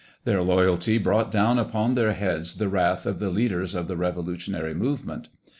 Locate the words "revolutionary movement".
3.97-5.29